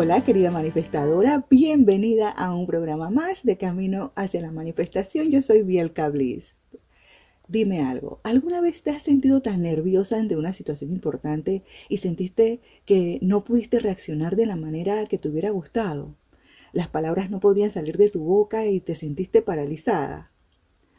[0.00, 5.28] Hola querida manifestadora, bienvenida a un programa más de Camino hacia la Manifestación.
[5.32, 6.54] Yo soy Bielka Bliss.
[7.48, 12.60] Dime algo, ¿alguna vez te has sentido tan nerviosa ante una situación importante y sentiste
[12.84, 16.14] que no pudiste reaccionar de la manera que te hubiera gustado?
[16.72, 20.30] Las palabras no podían salir de tu boca y te sentiste paralizada.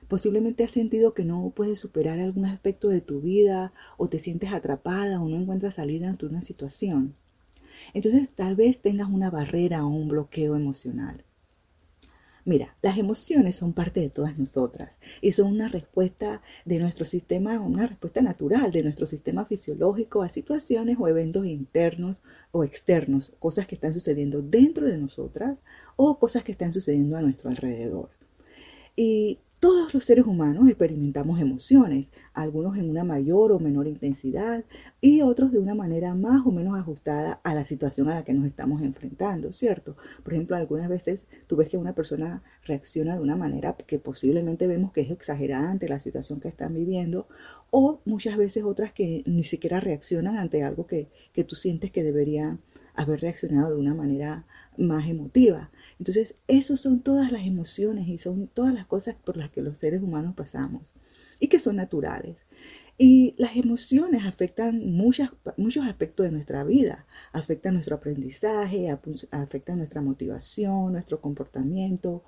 [0.09, 4.51] Posiblemente has sentido que no puedes superar algún aspecto de tu vida o te sientes
[4.51, 7.15] atrapada o no encuentras salida ante una situación.
[7.93, 11.23] Entonces tal vez tengas una barrera o un bloqueo emocional.
[12.45, 17.59] Mira, las emociones son parte de todas nosotras y son una respuesta de nuestro sistema,
[17.59, 23.67] una respuesta natural de nuestro sistema fisiológico a situaciones o eventos internos o externos, cosas
[23.67, 25.59] que están sucediendo dentro de nosotras
[25.95, 28.09] o cosas que están sucediendo a nuestro alrededor.
[28.95, 34.63] Y todos los seres humanos experimentamos emociones, algunos en una mayor o menor intensidad
[35.01, 38.33] y otros de una manera más o menos ajustada a la situación a la que
[38.33, 39.97] nos estamos enfrentando, ¿cierto?
[40.23, 44.65] Por ejemplo, algunas veces tú ves que una persona reacciona de una manera que posiblemente
[44.65, 47.27] vemos que es exagerada ante la situación que están viviendo
[47.69, 52.03] o muchas veces otras que ni siquiera reaccionan ante algo que, que tú sientes que
[52.03, 52.57] debería
[52.99, 54.45] haber reaccionado de una manera
[54.77, 55.71] más emotiva.
[55.99, 59.77] Entonces, esos son todas las emociones y son todas las cosas por las que los
[59.77, 60.93] seres humanos pasamos
[61.39, 62.35] y que son naturales.
[62.97, 67.05] Y las emociones afectan muchas, muchos aspectos de nuestra vida.
[67.31, 68.89] Afectan nuestro aprendizaje,
[69.31, 72.25] afectan nuestra motivación, nuestro comportamiento,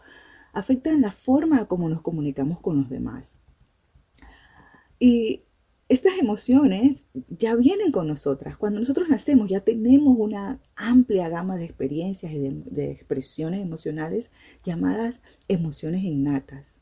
[0.53, 3.35] afectan la forma como nos comunicamos con los demás.
[4.99, 5.43] Y
[5.91, 8.55] estas emociones ya vienen con nosotras.
[8.55, 14.31] Cuando nosotros nacemos ya tenemos una amplia gama de experiencias y de, expresiones emocionales
[14.63, 15.19] llamadas
[15.49, 16.79] emociones innatas.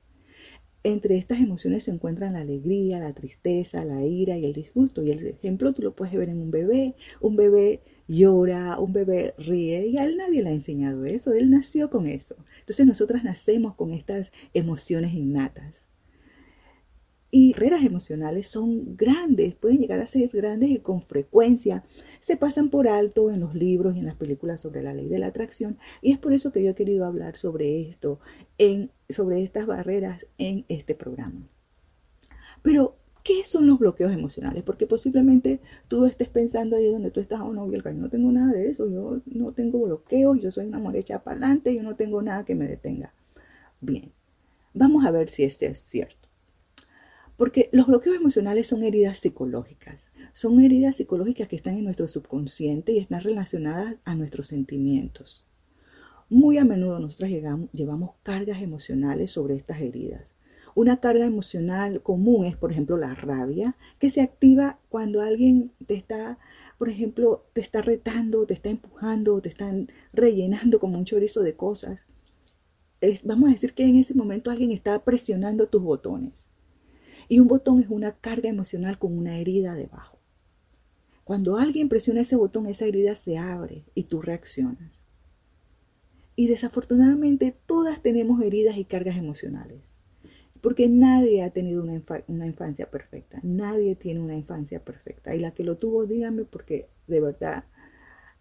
[0.83, 5.02] Entre estas emociones se encuentran la alegría, la tristeza, la ira y el disgusto.
[5.02, 6.93] Y el ejemplo tú lo puedes ver en un bebé.
[7.19, 11.33] Un bebé llora, un bebé ríe y a él nadie le ha enseñado eso.
[11.33, 12.36] Él nació con eso.
[12.59, 15.89] Entonces nosotras nacemos con estas emociones innatas.
[17.32, 21.84] Y barreras emocionales son grandes, pueden llegar a ser grandes y con frecuencia
[22.22, 25.20] se pasan por alto en los libros y en las películas sobre la ley de
[25.20, 25.78] la atracción.
[26.02, 28.20] Y es por eso que yo he querido hablar sobre esto,
[29.10, 31.48] sobre estas barreras en este programa.
[32.64, 34.64] Pero, ¿qué son los bloqueos emocionales?
[34.64, 38.54] Porque posiblemente tú estés pensando ahí donde tú estás, oh no, yo no tengo nada
[38.54, 41.96] de eso, yo no tengo bloqueos, yo soy una mujer hecha para adelante, yo no
[41.96, 43.14] tengo nada que me detenga.
[43.82, 44.11] Bien,
[44.73, 46.29] vamos a ver si este es cierto.
[47.39, 50.10] Porque los bloqueos emocionales son heridas psicológicas.
[50.33, 55.45] Son heridas psicológicas que están en nuestro subconsciente y están relacionadas a nuestros sentimientos.
[56.28, 57.30] Muy a menudo nosotros
[57.72, 60.36] llevamos cargas emocionales sobre estas heridas.
[60.76, 65.94] Una carga emocional común es, por ejemplo, la rabia, que se activa cuando alguien te
[65.94, 66.39] está,
[66.78, 71.55] por ejemplo, te está retando, te está empujando, te están rellenando como un chorizo de
[71.55, 72.02] cosas.
[73.23, 76.48] vamos a decir que en ese momento alguien está presionando tus botones.
[77.30, 80.20] Y un botón es una carga emocional con una herida debajo.
[81.23, 84.92] Cuando alguien presiona ese botón, esa herida se abre y tú reaccionas.
[86.36, 89.84] Y desafortunadamente todas tenemos heridas y cargas emocionales.
[90.60, 93.40] Porque nadie ha tenido una, una, infancia perfecta.
[93.44, 95.36] Nadie tiene una infancia perfecta.
[95.36, 97.66] Y la que lo tuvo, díganme, porque de verdad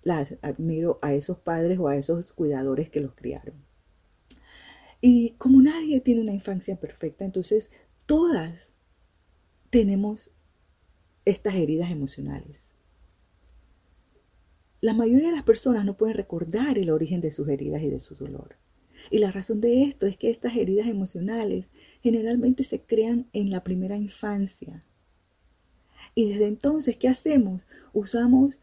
[0.02, 3.54] las admiro a esos padres o a esos cuidadores que los criaron.
[5.02, 7.70] Y como nadie tiene una infancia perfecta, entonces
[8.06, 8.72] todas
[9.70, 10.30] tenemos
[11.24, 12.70] estas heridas emocionales.
[14.80, 18.00] La mayoría de las personas no pueden recordar el origen de sus heridas y de
[18.00, 18.56] su dolor.
[19.10, 21.68] Y la razón de esto es que estas heridas emocionales
[22.00, 24.84] generalmente se crean en la primera infancia.
[26.14, 27.66] Y desde entonces, ¿qué hacemos?
[27.92, 28.58] Usamos,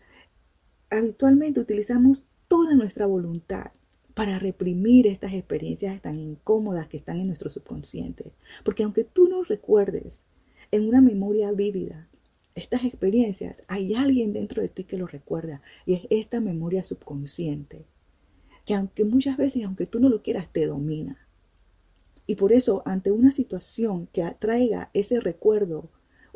[0.89, 3.71] habitualmente utilizamos toda nuestra voluntad
[4.13, 8.33] para reprimir estas experiencias tan incómodas que están en nuestro subconsciente.
[8.63, 10.23] Porque aunque tú no recuerdes
[10.75, 12.09] en una memoria vívida.
[12.54, 17.86] Estas experiencias, hay alguien dentro de ti que lo recuerda y es esta memoria subconsciente,
[18.66, 21.27] que aunque muchas veces, aunque tú no lo quieras, te domina.
[22.27, 25.92] Y por eso, ante una situación que atraiga ese recuerdo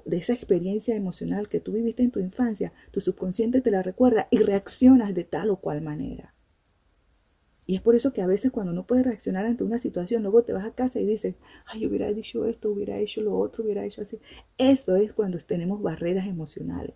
[0.05, 4.29] de esa experiencia emocional que tú viviste en tu infancia, tu subconsciente te la recuerda
[4.31, 6.33] y reaccionas de tal o cual manera.
[7.69, 10.43] Y es por eso que a veces cuando no puedes reaccionar ante una situación, luego
[10.43, 11.35] te vas a casa y dices,
[11.67, 14.19] ay, hubiera dicho esto, hubiera hecho lo otro, hubiera hecho así.
[14.57, 16.95] Eso es cuando tenemos barreras emocionales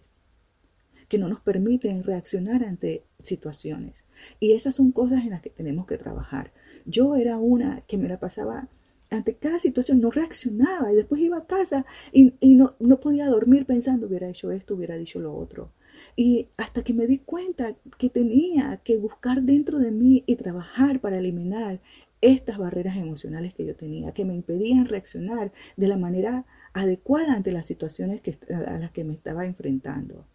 [1.07, 3.93] que no nos permiten reaccionar ante situaciones.
[4.39, 6.53] Y esas son cosas en las que tenemos que trabajar.
[6.87, 8.67] Yo era una que me la pasaba
[9.11, 13.67] ante cada situación no reaccionaba y después iba a casa y, no, no podía dormir
[13.67, 15.71] pensando hubiera hecho esto, hubiera dicho lo otro.
[16.15, 20.99] Y hasta que me di cuenta que tenía que buscar dentro de mí y trabajar
[20.99, 21.81] para eliminar
[22.21, 27.51] estas barreras emocionales que yo tenía, que me impedían reaccionar de la manera adecuada ante
[27.51, 30.25] las situaciones que, a las que me estaba enfrentando.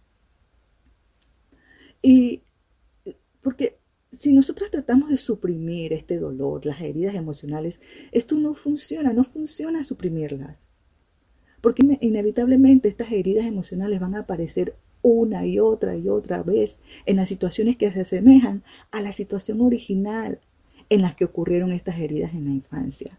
[2.02, 2.42] Y
[3.40, 3.78] porque
[4.12, 7.80] si nosotros tratamos de suprimir este dolor, las heridas emocionales,
[8.12, 10.68] esto no funciona, no funciona suprimirlas.
[11.60, 14.76] Porque inevitablemente estas heridas emocionales van a aparecer
[15.08, 19.60] una y otra y otra vez en las situaciones que se asemejan a la situación
[19.60, 20.40] original
[20.90, 23.18] en las que ocurrieron estas heridas en la infancia.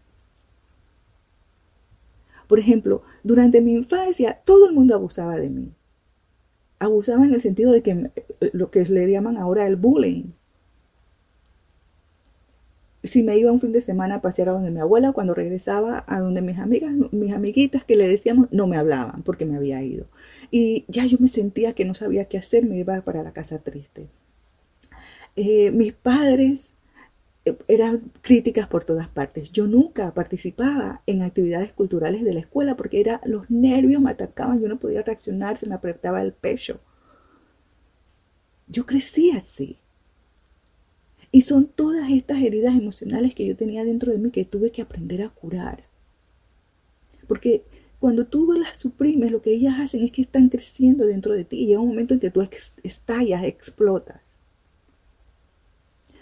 [2.48, 5.72] Por ejemplo, durante mi infancia todo el mundo abusaba de mí.
[6.78, 8.10] Abusaba en el sentido de que
[8.52, 10.32] lo que le llaman ahora el bullying
[13.02, 16.04] si me iba un fin de semana a pasear a donde mi abuela, cuando regresaba
[16.06, 19.82] a donde mis amigas, mis amiguitas que le decíamos, no me hablaban porque me había
[19.82, 20.06] ido.
[20.50, 23.58] Y ya yo me sentía que no sabía qué hacer, me iba para la casa
[23.58, 24.08] triste.
[25.36, 26.74] Eh, mis padres
[27.44, 29.50] eh, eran críticas por todas partes.
[29.52, 34.60] Yo nunca participaba en actividades culturales de la escuela porque era, los nervios me atacaban,
[34.60, 36.80] yo no podía reaccionar, se me apretaba el pecho.
[38.68, 39.78] Yo crecí así.
[41.32, 44.82] Y son todas estas heridas emocionales que yo tenía dentro de mí que tuve que
[44.82, 45.84] aprender a curar.
[47.28, 47.62] Porque
[48.00, 51.58] cuando tú las suprimes, lo que ellas hacen es que están creciendo dentro de ti
[51.58, 52.40] y llega un momento en que tú
[52.82, 54.20] estallas, explotas.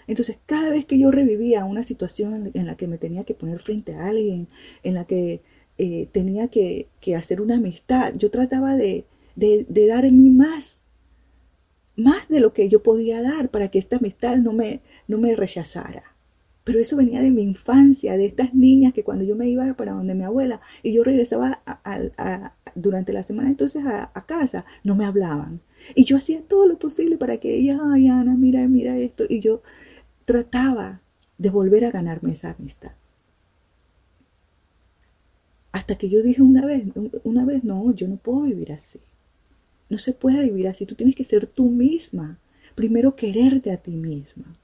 [0.05, 3.59] Entonces, cada vez que yo revivía una situación en la que me tenía que poner
[3.59, 4.47] frente a alguien,
[4.81, 5.41] en la que
[5.77, 9.05] eh, tenía que, hacer una amistad, yo trataba de,
[9.35, 10.81] de, dar en mí más
[11.99, 15.35] más de lo que yo podía dar para que esta amistad no me, no me
[15.35, 16.15] rechazara.
[16.63, 19.93] Pero eso venía de mi infancia, de estas niñas que cuando yo me iba para
[19.93, 21.63] donde mi abuela y yo regresaba
[22.75, 25.61] durante la semana entonces a, casa, no me hablaban.
[25.95, 29.23] Y yo hacía todo lo posible para que ella, ay Ana, mira, mira esto.
[29.27, 29.61] Y yo
[30.25, 31.01] trataba
[31.37, 32.91] de volver a ganarme esa amistad.
[35.71, 36.83] Hasta que yo dije una vez,
[37.23, 38.99] una vez, no, yo no puedo vivir así.
[39.89, 40.85] No se puede vivir así.
[40.85, 42.39] Tú tienes que ser tú misma.
[42.75, 44.55] Primero quererte a ti misma.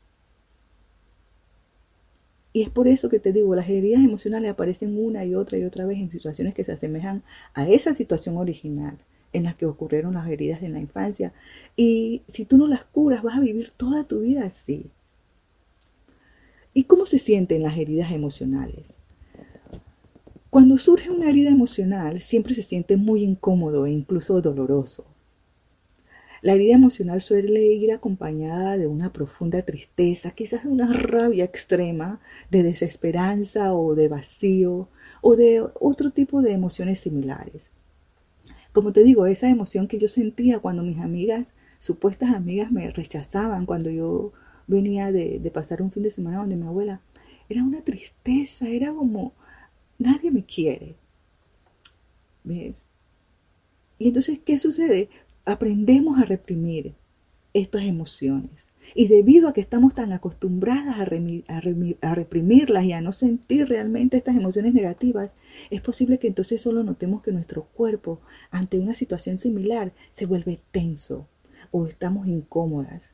[2.53, 5.65] Y es por eso que te digo, las heridas emocionales aparecen una y otra y
[5.65, 7.21] otra vez en situaciones que se asemejan
[7.53, 8.97] a esa situación original
[9.33, 11.33] en la que ocurrieron las heridas en la infancia.
[11.75, 14.89] Y si tú no las curas, vas a vivir toda tu vida así.
[16.73, 18.93] ¿Y cómo se sienten las heridas emocionales?
[20.49, 25.05] Cuando surge una herida emocional, siempre se siente muy incómodo e incluso doloroso.
[26.41, 32.19] La herida emocional suele ir acompañada de una profunda tristeza, quizás de una rabia extrema,
[32.51, 34.87] de desesperanza o de vacío
[35.21, 37.69] o de otro tipo de emociones similares.
[38.73, 43.65] Como te digo, esa emoción que yo sentía cuando mis amigas, supuestas amigas, me rechazaban
[43.65, 44.33] cuando yo
[44.67, 47.01] venía de, de pasar un fin de semana donde mi abuela,
[47.47, 49.33] era una tristeza, era como,
[49.97, 50.95] nadie me quiere.
[52.43, 52.83] ¿Ves?
[53.97, 55.09] Y entonces, ¿qué sucede?
[55.45, 56.95] Aprendemos a reprimir
[57.53, 58.67] estas emociones.
[58.93, 61.05] Y debido a que estamos tan acostumbradas a,
[62.15, 65.31] reprimirlas y a no sentir realmente estas emociones negativas,
[65.71, 68.19] es posible que entonces solo notemos que nuestro cuerpo
[68.51, 71.27] ante una situación similar se vuelve tenso
[71.71, 73.11] o estamos incómodas.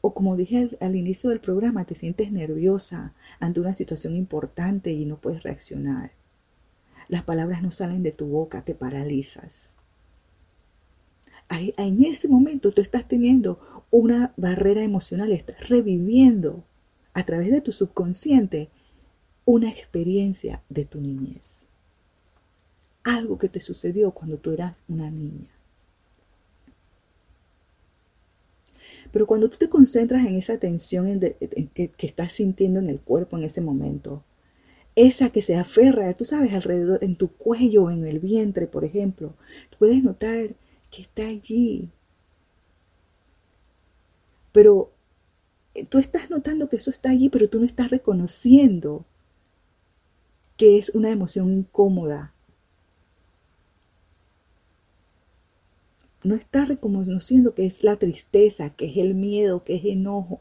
[0.00, 5.04] O como dije al inicio del programa, te sientes nerviosa ante una situación importante y
[5.04, 6.10] no puedes reaccionar.
[7.08, 9.75] Las palabras no salen de tu boca, te paralizas
[11.48, 16.64] en ese momento tú estás teniendo una barrera emocional, estás reviviendo
[17.14, 18.68] a través de tu subconsciente
[19.44, 21.66] una experiencia de tu niñez.
[23.04, 25.56] Algo que te sucedió cuando tú eras una niña.
[29.12, 33.44] Pero cuando tú te concentras en esa tensión que, estás sintiendo en el cuerpo en
[33.44, 34.24] ese momento,
[34.96, 39.34] esa que se aferra, tú sabes, alrededor, en tu cuello, en el vientre, por ejemplo,
[39.78, 40.54] puedes notar
[40.96, 41.90] que está allí.
[44.52, 44.90] Pero
[45.74, 49.04] eh, tú estás notando que eso está allí, pero tú no estás reconociendo
[50.56, 52.32] que es una emoción incómoda.
[56.24, 60.40] No estás reconociendo que es la tristeza, que es el miedo, que es enojo.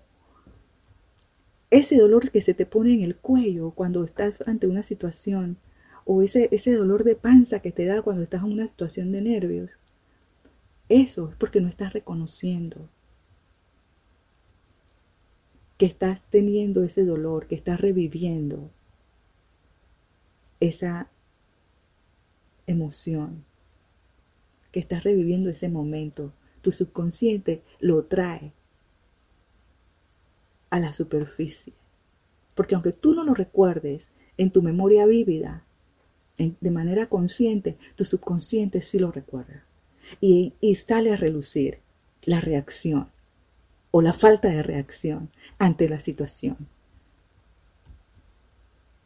[1.70, 5.58] Ese dolor que se te pone en el cuello cuando estás ante una situación,
[6.06, 9.22] o ese, ese dolor de panza que te da cuando estás en una situación de
[9.22, 9.72] nervios,
[10.90, 12.90] eso es porque no estás reconociendo
[15.78, 18.72] que estás teniendo ese dolor, que estás reviviendo
[20.60, 21.10] esa
[22.66, 23.44] emoción,
[24.72, 26.34] que estás reviviendo ese momento.
[26.62, 28.54] Tu subconsciente lo trae
[30.70, 31.74] a la superficie.
[32.56, 35.64] Porque aunque tú no lo recuerdes en tu memoria vívida,
[36.38, 39.64] de manera consciente, tu subconsciente sí lo recuerda.
[40.22, 40.54] Y,
[40.88, 41.80] sale a relucir
[42.24, 43.10] la reacción
[43.92, 46.58] o la falta de reacción ante la situación.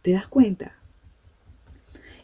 [0.01, 0.75] ¿Te das cuenta?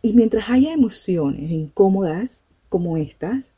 [0.02, 3.52] Y mientras haya emociones incómodas como estas,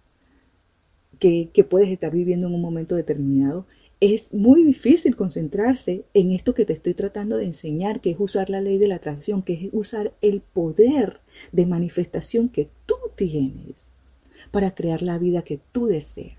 [1.20, 3.66] que, que, puedes estar viviendo en un momento determinado,
[4.00, 8.50] es muy difícil concentrarse en esto que te estoy tratando de enseñar, que es usar
[8.50, 11.20] la ley de la atracción, que es usar el poder
[11.52, 13.88] de manifestación que tú tienes
[14.52, 16.38] para crear la vida que tú deseas.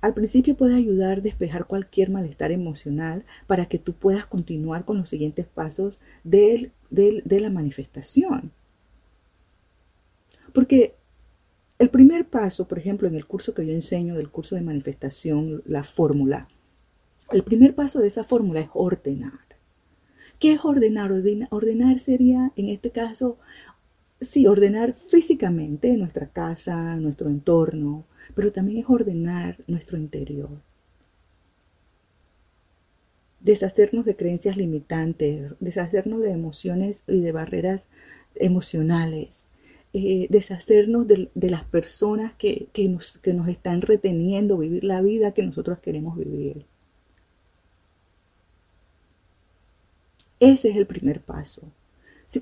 [0.00, 4.98] Al principio puede ayudar a despejar cualquier malestar emocional para que tú puedas continuar con
[4.98, 8.52] los siguientes pasos de, de la manifestación.
[10.52, 10.94] Porque
[11.78, 15.62] el primer paso, por ejemplo, en el curso que yo enseño, del curso de manifestación,
[15.66, 16.48] la fórmula,
[17.30, 19.40] el primer paso de esa fórmula es ordenar.
[20.38, 21.10] ¿Qué es ordenar?
[21.50, 23.38] Ordenar sería, en este caso,
[24.20, 28.04] sí, ordenar físicamente nuestra casa, nuestro entorno,
[28.34, 30.50] pero también es ordenar nuestro interior.
[33.40, 37.86] Deshacernos de creencias limitantes, deshacernos de emociones y de barreras
[38.34, 39.44] emocionales,
[39.92, 45.42] eh, deshacernos de, las personas que, nos, que nos están reteniendo vivir la vida que
[45.42, 46.66] nosotros queremos vivir.
[50.40, 51.72] Ese es el primer paso.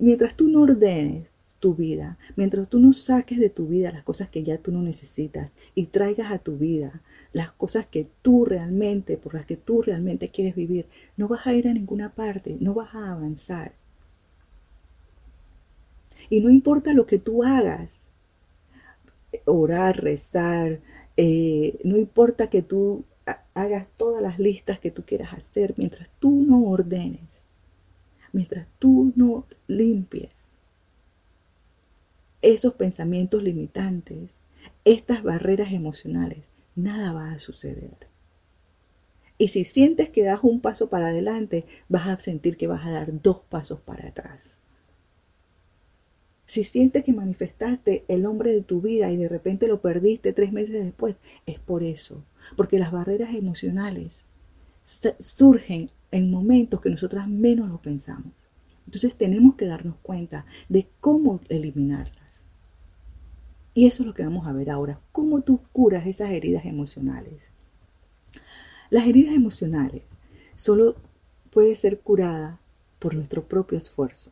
[0.01, 1.29] mientras tú no ordenes
[1.65, 4.83] tu vida, mientras tú no saques de tu vida las cosas que ya tú no
[4.83, 7.01] necesitas y traigas a tu vida
[7.33, 10.85] las cosas que tú realmente, por las que tú realmente quieres vivir,
[11.17, 13.73] no vas a ir a ninguna parte, no vas a avanzar.
[16.29, 18.03] Y no importa lo que tú hagas,
[19.47, 20.81] orar, rezar,
[21.17, 23.07] eh, no importa que tú
[23.55, 27.47] hagas todas las listas que tú quieras hacer, mientras tú no ordenes,
[28.35, 30.54] mientras tú no limpies
[32.45, 34.31] esos pensamientos limitantes,
[34.85, 36.45] estas barreras emocionales,
[36.77, 37.97] nada va a suceder.
[39.39, 42.91] Y si sientes que das un paso para adelante, vas a sentir que vas a
[42.91, 44.59] dar dos pasos para atrás.
[46.45, 50.53] Si sientes que manifestaste el hombre de tu vida y de repente lo perdiste tres
[50.53, 52.25] meses después, es por eso.
[52.57, 54.25] Porque las barreras emocionales
[55.19, 58.35] surgen en momentos que nosotras menos lo pensamos.
[58.85, 62.24] Entonces tenemos que darnos cuenta de cómo eliminarlas.
[63.75, 65.01] Y eso es lo que vamos a ver ahora.
[65.13, 67.51] Cómo tú curas esas heridas emocionales.
[68.91, 70.05] Las heridas emocionales
[70.57, 70.97] solo
[71.51, 72.61] puede ser curada
[72.99, 74.31] por nuestro propio esfuerzo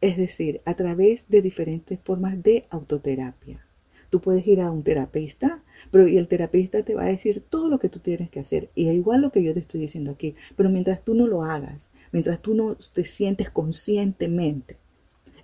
[0.00, 3.64] es decir, a través de diferentes formas de autoterapia.
[4.08, 7.68] Tú puedes ir a un terapista, pero y el terapista te va a decir todo
[7.68, 8.70] lo que tú tienes que hacer.
[8.74, 10.34] Y es igual lo que yo te estoy diciendo aquí.
[10.56, 14.76] Pero mientras tú no lo hagas, mientras tú no te sientes conscientemente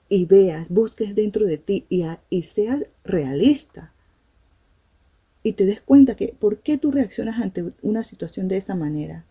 [0.08, 3.92] y veas, busques dentro de ti y, y seas realista
[5.42, 9.24] y te des cuenta que por qué tú reaccionas ante una situación de esa manera,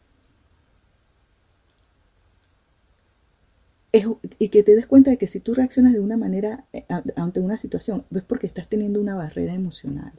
[4.39, 7.39] y que te des cuenta de que si tú reaccionas de una manera eh, ante
[7.39, 10.11] una situación, es porque estás teniendo una barrera emocional.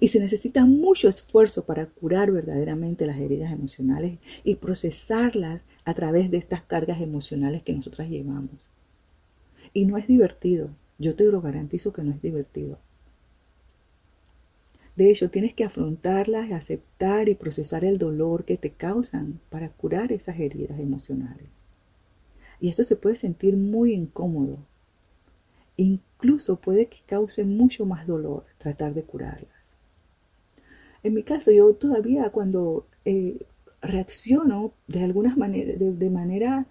[0.00, 6.30] Y se necesita mucho esfuerzo para curar verdaderamente las heridas emocionales y procesarlas a través
[6.30, 8.60] de estas cargas emocionales que nosotras llevamos.
[9.72, 12.78] Y no es divertido, yo te lo garantizo que no es divertido.
[14.98, 20.10] De hecho, tienes que afrontarlas, aceptar y procesar el dolor que te causan para curar
[20.10, 21.46] esas heridas emocionales.
[22.60, 24.58] Y esto se puede sentir muy incómodo.
[25.76, 29.57] Incluso puede que cause mucho más dolor tratar de curarlas.
[31.02, 33.46] En mi caso, yo todavía cuando eh,
[33.82, 36.66] reacciono de alguna manera, de, manera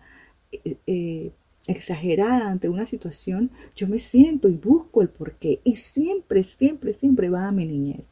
[0.52, 1.32] eh, eh,
[1.68, 5.62] exagerada ante una situación, yo me siento y busco el porqué.
[5.64, 8.06] Y siempre, siempre, siempre va a mi niñez.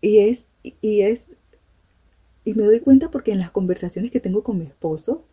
[0.00, 1.30] Y es, y es,
[2.44, 5.24] y me doy cuenta porque en las conversaciones que tengo con mi esposo,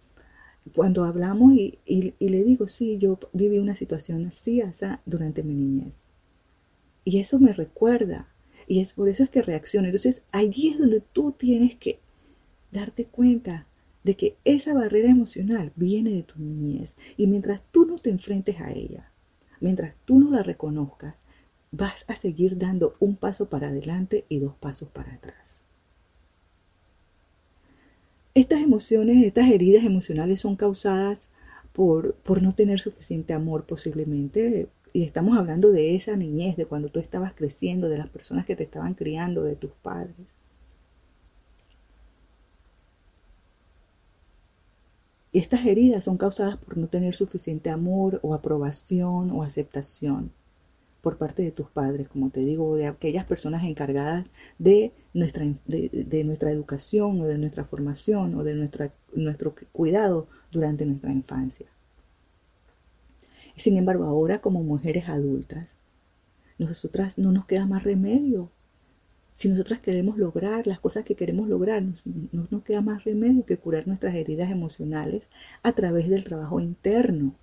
[0.75, 1.79] cuando hablamos y,
[2.19, 6.00] le digo, sí, yo viví una situación así, así durante mi niñez.
[7.03, 8.29] Y eso me recuerda.
[8.67, 9.87] Y es por eso es que reacciono.
[9.87, 11.99] Entonces, allí es donde tú tienes que
[12.71, 13.67] darte cuenta
[14.03, 16.95] de que esa barrera emocional viene de tu niñez.
[17.17, 19.11] Y mientras tú no te enfrentes a ella,
[19.59, 21.15] mientras tú no la reconozcas,
[21.71, 25.61] vas a seguir dando un paso para adelante y dos pasos para atrás.
[28.33, 31.27] Estas emociones, estas heridas emocionales son causadas
[31.73, 34.69] por, por no tener suficiente amor posiblemente.
[34.93, 38.55] Y estamos hablando de esa niñez, de cuando tú estabas creciendo, de las personas que
[38.55, 40.15] te estaban criando, de tus padres.
[45.31, 50.31] Y estas heridas son causadas por no tener suficiente amor o aprobación o aceptación
[51.01, 54.25] por parte de tus padres, como te digo, de aquellas personas encargadas
[54.59, 60.85] de nuestra, de, nuestra educación o de nuestra formación o de nuestra, nuestro cuidado durante
[60.85, 61.67] nuestra infancia.
[63.55, 65.75] Sin embargo, ahora como mujeres adultas,
[66.57, 68.49] nosotras no nos queda más remedio.
[69.33, 71.83] Si nosotras queremos lograr las cosas que queremos lograr,
[72.31, 75.23] no nos queda más remedio que curar nuestras heridas emocionales
[75.63, 77.33] a través del trabajo interno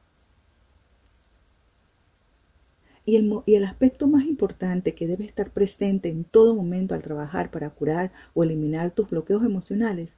[3.08, 7.70] y el, aspecto más importante que debe estar presente en todo momento al trabajar para
[7.70, 10.16] curar o eliminar tus bloqueos emocionales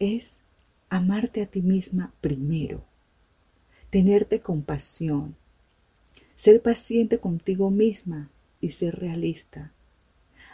[0.00, 0.40] es
[0.90, 2.84] amarte a ti misma primero,
[3.96, 5.36] tenerte compasión,
[6.34, 8.28] ser paciente contigo misma
[8.60, 9.72] y ser realista.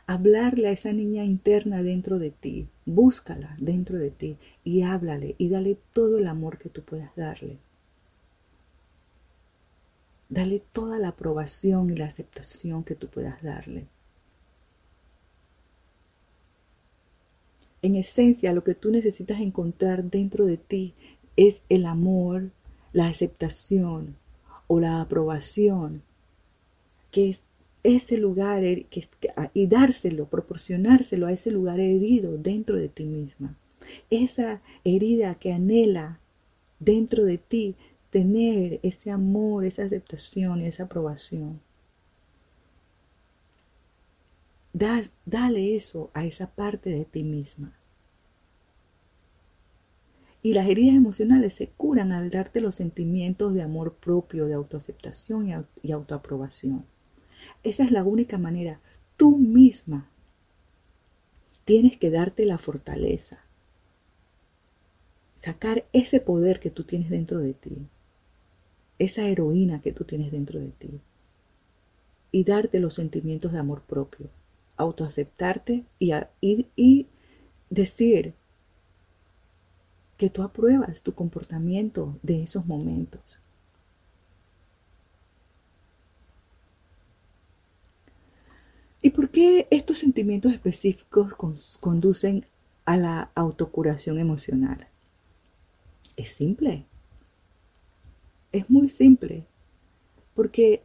[0.06, 5.48] Hablarle a esa niña interna dentro de ti, búscala dentro de ti y háblale y
[5.48, 7.58] dale todo el amor que tú puedas darle.
[10.28, 13.88] Dale toda la aprobación y la aceptación que tú puedas darle.
[17.82, 20.94] En esencia, lo que tú necesitas encontrar dentro de ti
[21.34, 22.52] es el amor,
[22.92, 24.16] la aceptación
[24.66, 26.02] o la aprobación,
[27.10, 27.42] que es
[27.82, 33.56] ese lugar y dárselo, proporcionárselo a ese lugar herido dentro de ti misma.
[34.10, 36.20] Esa herida que anhela
[36.78, 37.74] dentro de ti
[38.10, 41.60] tener ese amor, esa aceptación y esa aprobación.
[44.72, 47.72] dale eso a esa parte de ti misma.
[50.42, 55.66] Y las heridas emocionales se curan al darte los sentimientos de amor propio, de autoaceptación
[55.82, 56.84] y autoaprobación.
[57.62, 58.80] Esa es la única manera.
[59.16, 60.10] Tú misma
[61.64, 63.44] tienes que darte la fortaleza.
[65.36, 67.88] Sacar ese poder que tú tienes dentro de ti
[69.04, 71.00] esa heroína que tú tienes dentro de ti
[72.30, 74.30] y darte los sentimientos de amor propio,
[74.76, 77.06] autoaceptarte y,
[77.68, 78.34] decir
[80.22, 83.20] que tú apruebas tu comportamiento de esos momentos.
[89.02, 92.46] ¿Y por qué estos sentimientos específicos conducen
[92.84, 94.86] a la autocuración emocional?
[96.16, 96.86] Es simple.
[98.52, 99.44] Es muy simple,
[100.36, 100.84] porque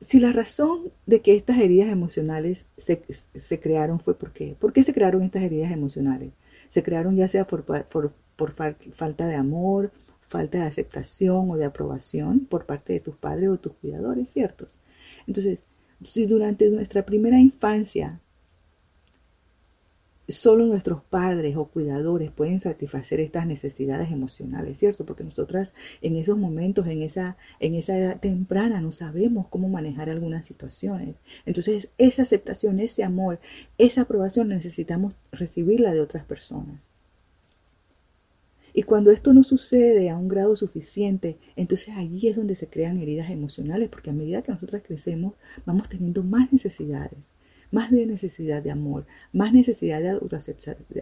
[0.00, 4.56] si la razón de que estas heridas emocionales se, crearon fue por qué.
[4.58, 6.32] ¿Por qué se crearon estas heridas emocionales?
[6.68, 12.40] Se crearon ya sea por, por falta de amor, falta de aceptación o de aprobación
[12.46, 14.78] por parte de tus padres o tus cuidadores, ¿ciertos?
[15.26, 15.60] Entonces,
[16.02, 18.20] si durante nuestra primera infancia
[20.28, 25.04] solo nuestros padres o cuidadores pueden satisfacer estas necesidades emocionales, ¿cierto?
[25.04, 30.08] Porque nosotras en esos momentos, en esa, en esa edad temprana, no sabemos cómo manejar
[30.08, 31.16] algunas situaciones.
[31.44, 33.38] Entonces, esa aceptación, ese amor,
[33.78, 36.80] esa aprobación necesitamos recibirla de otras personas.
[38.76, 42.98] Y cuando esto no sucede a un grado suficiente, entonces allí es donde se crean
[42.98, 45.34] heridas emocionales, porque a medida que nosotras crecemos,
[45.64, 47.18] vamos teniendo más necesidades
[47.74, 50.10] más de necesidad de amor, más necesidad de,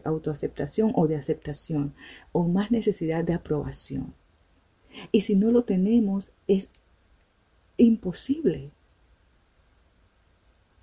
[0.04, 1.92] autoaceptación o de aceptación,
[2.32, 4.14] o más necesidad de aprobación.
[5.12, 6.70] Y si no lo tenemos, es
[7.76, 8.70] imposible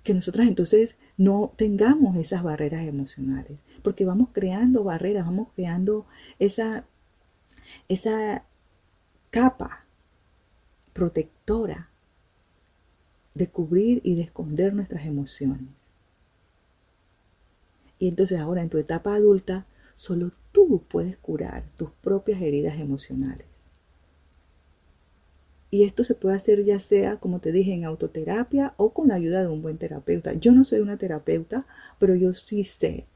[0.04, 6.06] que nosotras entonces no tengamos esas barreras emocionales, porque vamos creando barreras, vamos creando
[6.38, 6.84] esa,
[7.88, 8.44] esa
[9.30, 9.86] capa
[10.92, 11.90] protectora
[13.34, 15.79] de cubrir y de esconder nuestras emociones.
[18.00, 23.46] Y entonces ahora en tu etapa adulta, solo tú puedes curar tus propias heridas emocionales.
[25.70, 29.16] Y esto se puede hacer ya sea, como te dije, en autoterapia o con la
[29.16, 30.32] ayuda de un buen terapeuta.
[30.32, 31.66] Yo no soy una terapeuta,
[31.98, 33.06] pero yo sí sé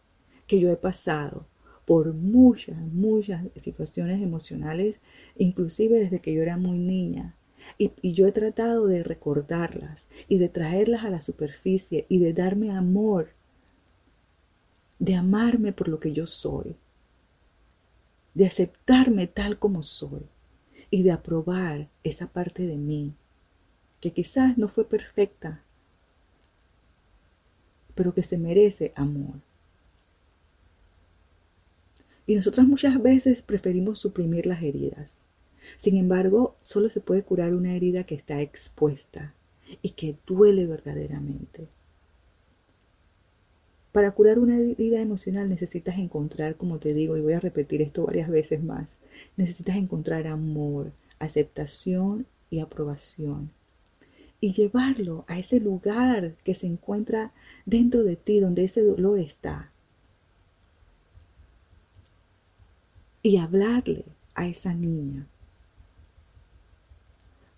[0.46, 1.46] que yo he pasado
[1.86, 5.00] por muchas, muchas situaciones emocionales,
[5.36, 7.36] inclusive desde que yo era muy niña.
[7.78, 12.34] Y, y, yo he tratado de recordarlas y de traerlas a la superficie y de
[12.34, 13.30] darme amor
[14.98, 16.76] de amarme por lo que yo soy,
[18.34, 20.22] de aceptarme tal como soy
[20.90, 23.14] y de aprobar esa parte de mí
[24.00, 25.62] que quizás no fue perfecta,
[27.94, 29.40] pero que se merece amor.
[32.26, 35.22] Y nosotras muchas veces preferimos suprimir las heridas.
[35.78, 39.34] Sin embargo, solo se puede curar una herida que está expuesta
[39.82, 41.68] y que duele verdaderamente.
[43.94, 48.04] Para curar una herida emocional necesitas encontrar, como te digo, y voy a repetir esto
[48.04, 48.96] varias veces más,
[49.36, 53.52] necesitas encontrar amor, aceptación y aprobación.
[54.40, 57.32] Y llevarlo a ese lugar que se encuentra
[57.66, 59.70] dentro de ti, donde ese dolor está.
[63.22, 65.28] Y hablarle a esa niña.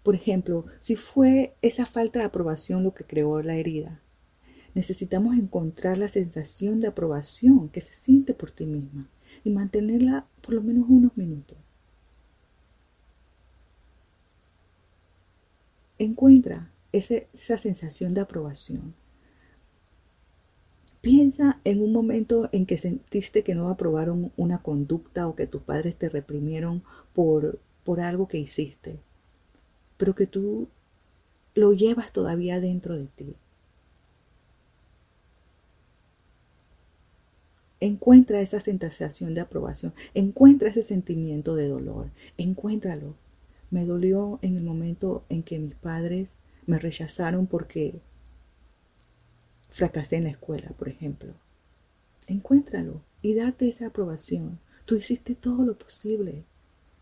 [0.03, 4.03] Por ejemplo, si fue esa falta de aprobación lo que creó la herida,
[4.76, 9.08] necesitamos encontrar la sensación de aprobación que se siente por ti misma
[9.42, 11.56] y mantenerla por lo menos unos minutos.
[15.98, 18.92] Encuentra esa sensación de aprobación.
[21.00, 25.62] Piensa en un momento en que sentiste que no aprobaron una conducta o que tus
[25.62, 26.82] padres te reprimieron
[27.14, 29.00] por, por algo que hiciste,
[29.96, 30.68] pero que tú
[31.54, 33.36] lo llevas todavía dentro de ti.
[37.80, 43.14] Encuentra esa sensación de aprobación, encuentra ese sentimiento de dolor, encuéntralo.
[43.70, 46.36] Me dolió en el momento en que mis padres
[46.66, 48.00] me rechazaron porque
[49.70, 51.34] fracasé en la escuela, por ejemplo.
[52.28, 54.58] Encuéntralo y darte esa aprobación.
[54.86, 56.44] Tú hiciste todo lo posible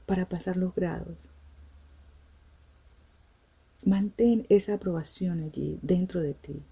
[0.07, 1.31] para pasar los grados.
[3.85, 6.63] Mantén esa aprobación allí dentro de ti.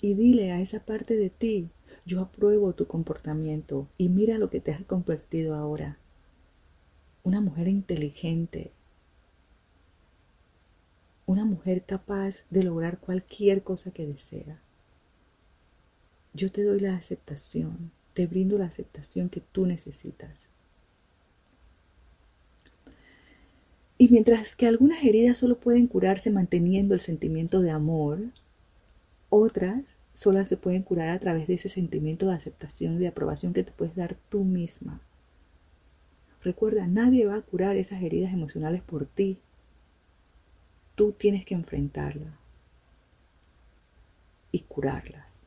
[0.00, 1.70] Y dile a esa parte de ti,
[2.06, 5.98] yo apruebo tu comportamiento y mira lo que te has convertido ahora.
[7.22, 8.72] Una mujer inteligente,
[11.26, 14.60] una mujer capaz de lograr cualquier cosa que desea.
[16.32, 20.48] Yo te doy la aceptación, te brindo la aceptación que tú necesitas.
[23.98, 28.20] Y mientras que algunas heridas solo pueden curarse manteniendo el sentimiento de amor,
[29.28, 29.84] otras
[30.20, 33.62] solo se pueden curar a través de ese sentimiento de aceptación y de aprobación que
[33.62, 35.00] te puedes dar tú misma.
[36.42, 39.38] Recuerda, nadie va a curar esas heridas emocionales por ti.
[40.94, 42.34] Tú tienes que enfrentarlas
[44.52, 45.40] y curarlas.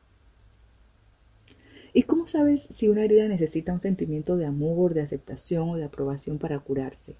[1.92, 5.84] ¿Y cómo sabes si una herida necesita un sentimiento de amor, de aceptación o de
[5.84, 7.14] aprobación para curarse?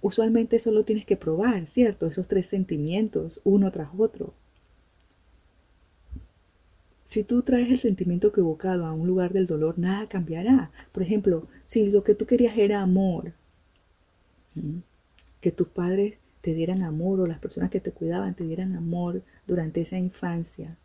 [0.00, 2.08] Usualmente solo tienes que probar, ¿cierto?
[2.08, 4.34] Esos tres sentimientos uno tras otro.
[7.12, 10.70] Si tú traes el sentimiento equivocado a un lugar del dolor, nada cambiará.
[10.92, 13.34] Por ejemplo, si lo que tú querías era amor,
[15.42, 19.20] que tus padres te dieran amor o las personas que te cuidaban te dieran amor
[19.46, 20.78] durante esa infancia,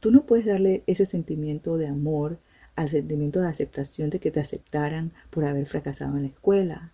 [0.00, 2.38] tú no puedes darle ese sentimiento de amor
[2.74, 6.92] al sentimiento de aceptación de que te aceptaran por haber fracasado en la escuela,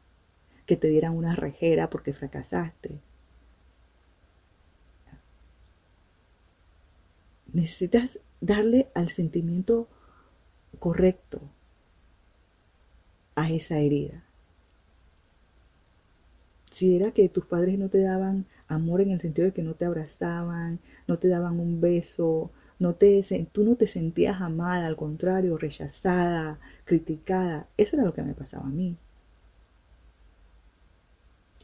[0.67, 2.99] que te dieran una rejera porque fracasaste.
[7.53, 9.89] Necesitas darle al sentimiento
[10.79, 11.41] correcto
[13.35, 14.25] a esa herida.
[16.65, 19.75] Si era que tus padres no te daban amor en el sentido de que no
[19.75, 24.97] te abrazaban, no te daban un beso, no te, tú no te sentías amada, al
[24.97, 28.97] contrario, rechazada, criticada, eso era lo que me pasaba a mí.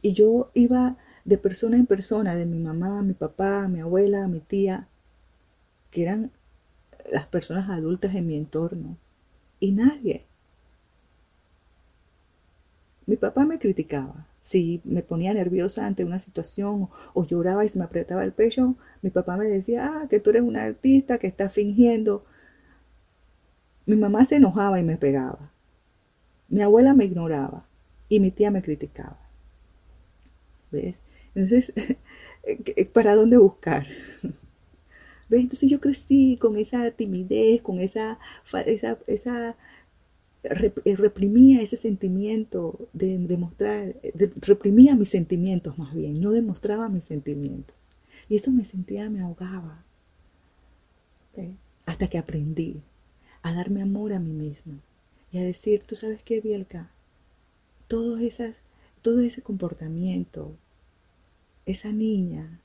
[0.01, 4.39] Y yo iba de persona en persona, de mi mamá, mi papá, mi abuela, mi
[4.39, 4.87] tía,
[5.95, 6.31] que eran
[7.09, 8.97] las personas adultas en mi entorno
[9.61, 10.25] y nadie.
[13.05, 14.27] Mi papá me criticaba.
[14.41, 18.75] Si me ponía nerviosa ante una situación o, lloraba y se me apretaba el pecho,
[19.01, 22.25] mi papá me decía, ah, que tú eres una artista, que estás fingiendo.
[23.85, 25.53] Mi mamá se enojaba y me pegaba.
[26.49, 27.65] Mi abuela me ignoraba
[28.09, 29.17] y mi tía me criticaba.
[30.71, 30.99] ¿Ves?
[31.33, 31.73] Entonces,
[32.93, 33.87] ¿para dónde buscar?
[35.29, 38.19] Entonces yo crecí con esa timidez, con esa,
[38.65, 39.57] esa, esa
[40.43, 43.95] eh, reprimía ese sentimiento de demostrar,
[44.41, 47.75] reprimía mis sentimientos más bien, no demostraba mis sentimientos.
[48.29, 49.83] Y eso me sentía, me ahogaba.
[51.85, 52.81] Hasta que aprendí
[53.41, 54.79] a darme amor a mí misma
[55.31, 56.91] y a decir, tú sabes qué, Bielka,
[57.87, 58.57] todo, esas,
[59.01, 60.55] todo ese comportamiento,
[61.65, 62.61] esa niña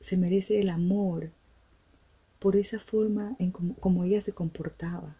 [0.00, 1.30] se merece el amor
[2.40, 5.16] por esa forma en como, como ella se comportaba.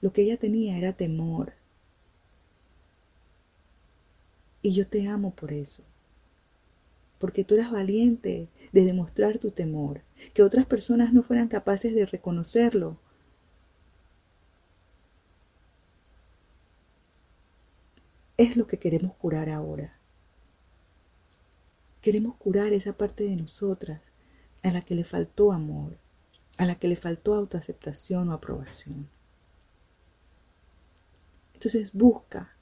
[0.00, 1.52] Lo que ella tenía era temor.
[4.62, 5.82] Y yo te amo por eso.
[7.18, 10.00] Porque tú eras valiente de demostrar tu temor,
[10.32, 12.96] que otras personas no fueran capaces de reconocerlo.
[18.36, 19.98] Es lo que queremos curar ahora.
[22.00, 24.00] Queremos curar esa parte de nosotras
[24.62, 26.01] a la que le faltó amor
[26.58, 29.08] a la que le faltó autoaceptación o aprobación.
[31.54, 32.54] Entonces busca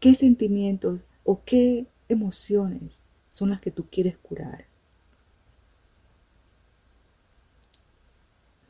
[0.00, 4.66] qué sentimientos o qué emociones son las que tú quieres curar.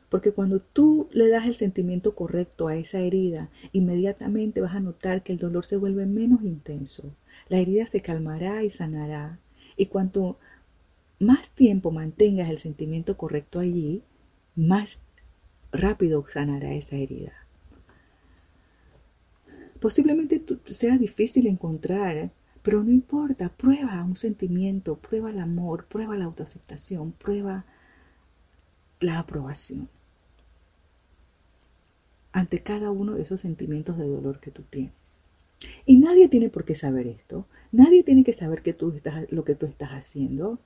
[0.09, 5.21] Porque cuando tú le das el sentimiento correcto a esa herida, inmediatamente vas a notar
[5.21, 7.13] que el dolor se vuelve menos intenso.
[7.49, 9.39] La herida se calmará y sanará.
[9.75, 10.37] Y cuanto
[11.19, 14.01] más tiempo mantengas el sentimiento correcto allí,
[14.57, 14.99] más
[15.71, 17.33] rápido sanará esa herida.
[19.79, 22.31] Posiblemente sea difícil encontrar,
[22.63, 27.65] pero no importa, prueba un sentimiento, prueba el amor, prueba la autoaceptación, prueba
[28.99, 29.87] la aprobación
[32.31, 34.91] ante cada uno de esos sentimientos de dolor que tú tienes.
[35.85, 37.47] Y nadie tiene por qué saber esto.
[37.71, 40.59] Nadie tiene que saber que tú estás, lo que tú estás haciendo.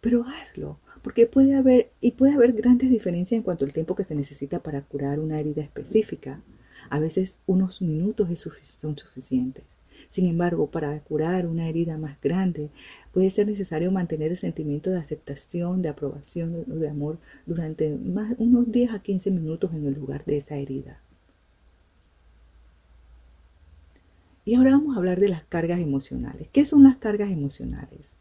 [0.00, 4.04] Pero hazlo, porque puede haber, y puede haber grandes diferencias en cuanto al tiempo que
[4.04, 6.42] se necesita para curar una herida específica.
[6.90, 8.28] A veces unos minutos
[8.80, 9.64] son suficientes.
[10.10, 12.70] Sin embargo, para curar una herida más grande,
[13.12, 18.70] puede ser necesario mantener el sentimiento de aceptación, de aprobación, de amor durante más, unos
[18.70, 21.00] 10 a 15 minutos en el lugar de esa herida.
[24.44, 26.48] Y ahora vamos a hablar de las cargas emocionales.
[26.52, 28.14] ¿Qué son las cargas emocionales?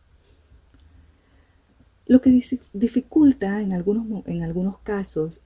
[2.07, 2.41] Lo que
[2.73, 5.41] dificulta en algunos, en algunos casos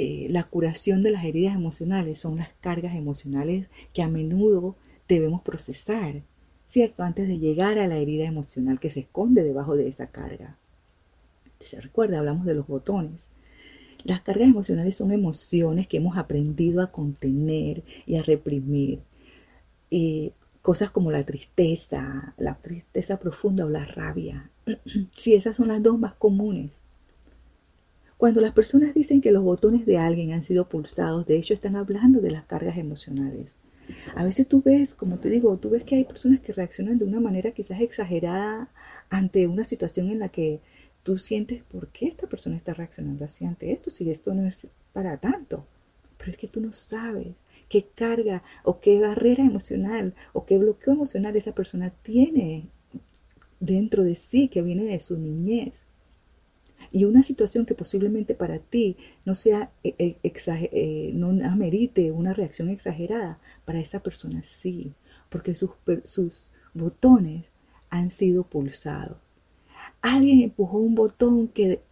[0.00, 4.76] eh, la curación de las heridas emocionales son las cargas emocionales que a menudo
[5.08, 6.22] debemos procesar,
[6.68, 7.02] ¿cierto?
[7.02, 10.56] Antes de llegar a la herida emocional que se esconde debajo de esa carga.
[11.58, 13.26] Se recuerda, hablamos de los botones.
[14.04, 19.00] Las cargas emocionales son emociones que hemos aprendido a contener y a reprimir.
[20.68, 24.50] Cosas como la tristeza, la tristeza profunda o la rabia.
[25.16, 26.72] sí, esas son las dos más comunes.
[28.18, 31.74] Cuando las personas dicen que los botones de alguien han sido pulsados, de hecho están
[31.74, 33.56] hablando de las cargas emocionales.
[34.14, 37.06] A veces tú ves, como te digo, tú ves que hay personas que reaccionan de
[37.06, 38.68] una manera quizás exagerada
[39.08, 40.60] ante una situación en la que
[41.02, 43.88] tú sientes, ¿por qué esta persona está reaccionando así ante esto?
[43.88, 45.64] Si esto no es para tanto.
[46.18, 47.28] Pero es que tú no sabes
[47.68, 52.68] qué carga o qué barrera emocional o qué bloqueo emocional esa persona tiene
[53.60, 55.84] dentro de sí que viene de su niñez.
[56.92, 62.32] Y una situación que posiblemente para ti no sea eh, eh, eh, no amerite una
[62.32, 64.94] reacción exagerada, para esa persona sí,
[65.28, 65.70] porque sus,
[66.04, 67.44] sus botones
[67.90, 69.18] han sido pulsados.
[70.00, 71.82] Alguien empujó un botón que,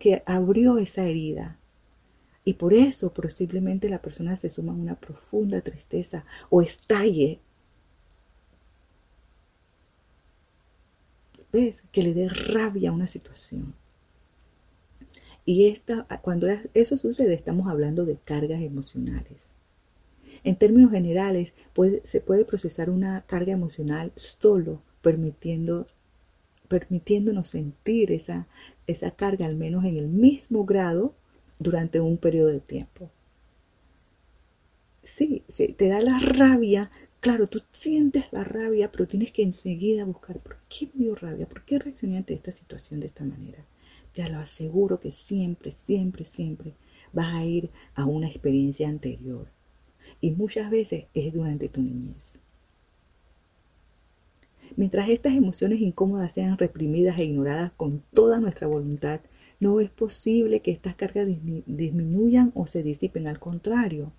[0.00, 1.58] que abrió esa herida.
[2.46, 7.40] Y por eso posiblemente la persona se suma a una profunda tristeza o estalle.
[11.52, 11.82] ¿Ves?
[11.90, 13.74] Que le dé rabia a una situación.
[15.44, 19.48] Y esta, cuando eso sucede, estamos hablando de cargas emocionales.
[20.44, 21.52] En términos generales,
[22.04, 25.88] se puede procesar una carga emocional solo permitiendo,
[26.68, 28.46] permitiéndonos sentir esa,
[28.86, 31.16] esa carga al menos en el mismo grado
[31.58, 33.10] durante un periodo de tiempo.
[35.02, 36.90] Sí, sí, te da la rabia.
[37.20, 41.48] Claro, tú sientes la rabia, pero tienes que enseguida buscar por qué me dio rabia,
[41.48, 43.64] por qué reaccioné ante esta situación de esta manera
[44.16, 46.72] te lo aseguro que siempre, siempre, siempre
[47.12, 49.46] vas a ir a una experiencia anterior.
[50.22, 52.38] Y muchas veces es durante tu niñez.
[54.74, 59.20] Mientras estas emociones incómodas sean reprimidas e ignoradas con toda nuestra voluntad,
[59.58, 63.26] no es posible que estas cargas disminuyan o se disipen.
[63.26, 64.12] Al contrario,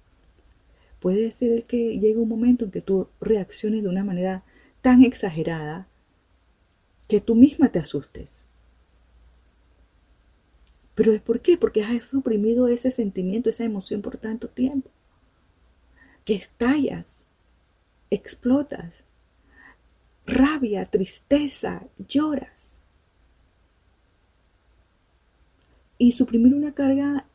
[1.00, 4.44] puede ser que llegue un momento en que tú reacciones de una manera
[4.82, 5.88] tan exagerada
[7.08, 8.46] que tú misma te asustes.
[10.96, 11.58] ¿Pero es por qué?
[11.58, 14.90] Porque has suprimido ese sentimiento, esa emoción por tanto tiempo.
[16.26, 17.24] Que estallas,
[18.10, 19.04] explotas,
[20.26, 22.77] rabia, tristeza, lloras.
[25.98, 27.28] Y suprimir una carga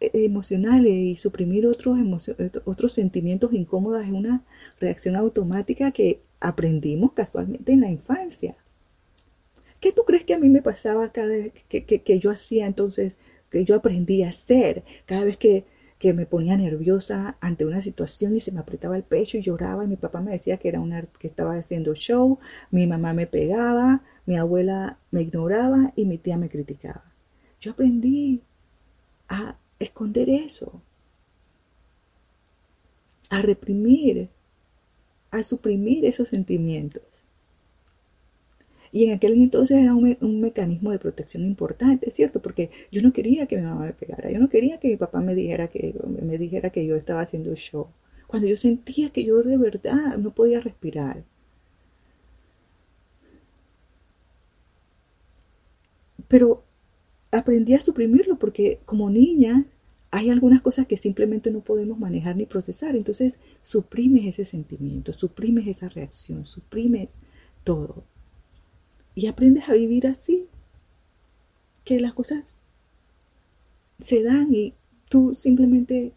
[0.00, 1.98] eh, emocional y suprimir otros,
[2.64, 4.44] otros sentimientos incómodos es una
[4.80, 8.56] reacción automática que aprendimos casualmente en la infancia.
[9.80, 13.16] ¿Qué tú crees que a mí me pasaba cada vez que, yo hacía entonces,
[13.50, 14.84] que yo aprendí a hacer?
[15.06, 15.64] Cada vez que,
[15.98, 19.84] que me ponía nerviosa ante una situación y se me apretaba el pecho y lloraba
[19.84, 22.38] y mi papá me decía que era una que estaba haciendo show,
[22.70, 27.07] mi mamá me pegaba, mi abuela me ignoraba y mi tía me criticaba.
[27.60, 28.42] Yo aprendí
[29.28, 30.82] a esconder eso.
[33.30, 34.30] a reprimir,
[35.30, 37.02] a suprimir esos sentimientos.
[38.90, 42.40] Y en aquel entonces era un, mecanismo de protección importante, ¿cierto?
[42.40, 45.20] Porque yo no quería que mi mamá me pegara, yo no quería que mi papá
[45.20, 47.88] me dijera que, me dijera que yo estaba haciendo show.
[48.26, 51.24] Cuando yo sentía que yo de verdad no podía respirar.
[56.28, 56.64] Pero
[57.30, 59.66] aprendí a suprimirlo porque como niña
[60.10, 62.96] hay algunas cosas que simplemente no podemos manejar ni procesar.
[62.96, 67.10] Entonces suprimes ese sentimiento, suprimes esa reacción, suprimes
[67.64, 68.04] todo.
[69.14, 70.48] Y aprendes a vivir así.
[71.84, 72.56] Que las cosas
[73.98, 74.74] se dan y
[75.08, 76.12] tú simplemente,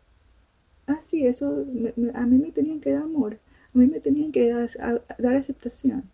[0.85, 1.65] ah, sí, eso,
[2.13, 3.39] a mí me tenían que dar amor,
[3.73, 4.69] a mí me tenían que dar,
[5.17, 6.09] dar aceptación.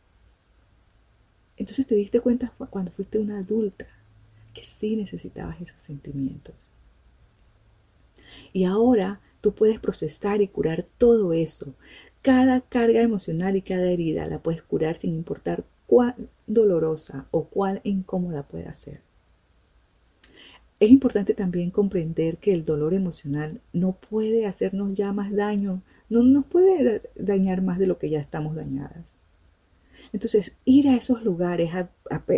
[1.57, 3.87] Entonces te diste cuenta cuando fuiste una adulta
[4.57, 6.55] que sí necesitabas esos sentimientos.
[8.53, 11.75] Y ahora tú puedes procesar y curar todo eso.
[12.23, 17.81] Cada carga emocional y cada herida la puedes curar sin importar cuán dolorosa o cuán
[17.83, 19.01] incómoda pueda ser.
[20.79, 26.23] Es importante también comprender que el dolor emocional no puede hacernos ya más daño, no
[26.23, 29.05] nos puede dañar más de lo que ya estamos dañadas.
[30.13, 31.89] Entonces, ir a esos lugares, a,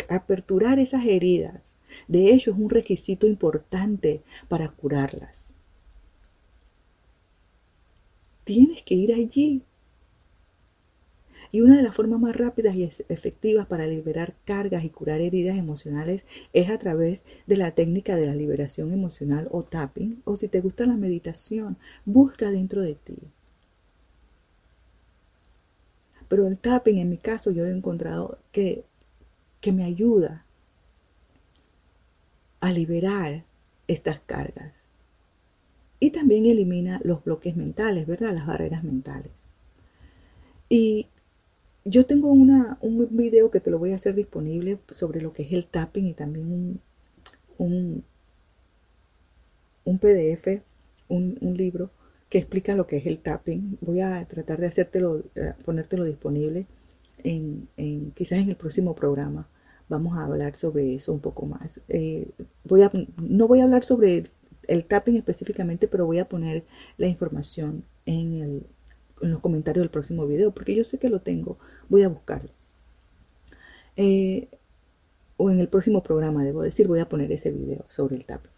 [0.09, 1.61] aperturar esas heridas,
[2.07, 5.45] de hecho es un requisito importante para curarlas.
[8.43, 9.63] Tienes que ir allí.
[11.51, 15.57] Y una de las formas más rápidas y efectivas para liberar cargas y curar heridas
[15.57, 16.23] emocionales
[16.53, 20.61] es a través de la técnica de la liberación emocional o tapping, o si te
[20.61, 23.17] gusta la meditación, busca dentro de ti.
[26.27, 28.83] Pero el tapping, en mi caso, yo he encontrado que,
[29.59, 30.45] que me ayuda
[32.59, 33.43] a liberar
[33.87, 34.73] estas cargas.
[35.99, 38.33] Y también elimina los bloques mentales, ¿verdad?
[38.33, 39.31] Las barreras mentales.
[40.69, 41.07] Y
[41.83, 45.43] yo tengo una, un video que te lo voy a hacer disponible sobre lo que
[45.43, 46.79] es el tapping y también
[47.57, 48.03] un,
[49.83, 50.61] un, PDF,
[51.07, 51.89] un, libro
[52.29, 53.79] que explica lo que es el tapping.
[53.81, 56.67] Voy a tratar de hacértelo, eh, ponértelo disponible
[57.23, 57.67] en,
[58.15, 59.47] quizás en el próximo programa.
[59.89, 61.81] Vamos a hablar sobre eso un poco más.
[61.89, 62.29] Eh,
[63.17, 64.23] no voy a hablar sobre
[64.67, 66.63] el tapping específicamente, pero voy a poner
[66.97, 68.65] la información en
[69.21, 71.57] los comentarios del próximo video, porque yo sé que lo tengo,
[71.89, 72.51] voy a buscarlo.
[73.97, 74.47] Eh,
[75.37, 78.51] o en el próximo programa, debo decir, voy a poner ese video sobre el tapping.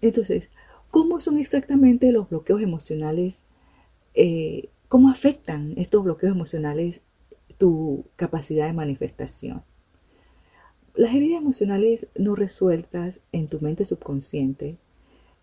[0.00, 0.48] Entonces,
[0.90, 3.44] ¿cómo son exactamente los bloqueos emocionales?
[4.14, 7.00] Eh, ¿Cómo afectan estos bloqueos emocionales
[7.58, 9.62] tu capacidad de manifestación?
[10.98, 14.78] Las heridas emocionales no resueltas en tu mente subconsciente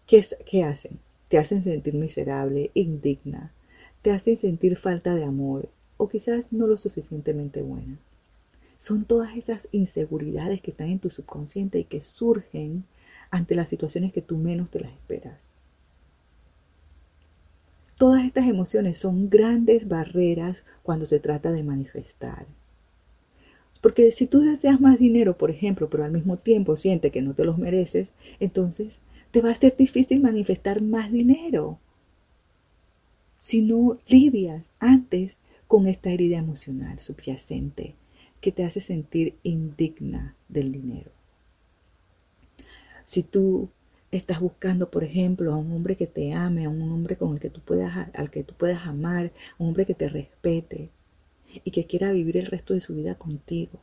[0.06, 1.00] ¿Qué, hacen?
[1.30, 3.54] Te hacen sentir miserable, indigna,
[4.02, 7.98] te hacen sentir falta de amor o quizás no lo suficientemente buena.
[8.80, 12.84] Son todas esas inseguridades que están en tu subconsciente y que surgen
[13.32, 15.40] ante las situaciones que tú menos te las esperas.
[17.98, 22.46] Todas estas emociones son grandes barreras cuando se trata de manifestar.
[23.86, 27.36] Porque si tú deseas más dinero, por ejemplo, pero al mismo tiempo sientes que no
[27.36, 28.08] te los mereces,
[28.40, 28.98] entonces
[29.30, 31.78] te va a ser difícil manifestar más dinero
[33.38, 37.94] si no lidias antes con esta herida emocional subyacente
[38.42, 41.12] que te hace sentir indigna del dinero.
[43.06, 43.70] Si tú
[44.10, 47.40] estás buscando, por ejemplo, a un hombre que te ame, a un hombre con el
[47.40, 50.90] que tú puedas, al que tú puedas amar, un hombre que te respete
[51.64, 53.80] y que quiera vivir el resto de su vida contigo,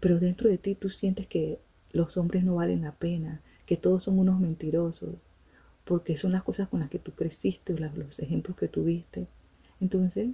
[0.00, 1.58] pero dentro de ti tú sientes que
[1.92, 5.14] los hombres no valen la pena, que todos son unos mentirosos,
[5.84, 9.26] porque son las cosas con las que tú creciste, los ejemplos que tuviste.
[9.80, 10.30] Entonces,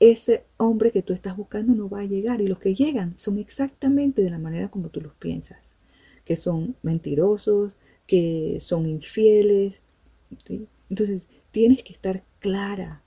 [0.00, 3.38] ese hombre que tú estás buscando no va a llegar y los que llegan son
[3.38, 5.58] exactamente de la manera como tú los piensas,
[6.24, 7.72] que son mentirosos,
[8.06, 9.80] que son infieles.
[10.88, 13.02] Entonces, tienes que estar clara,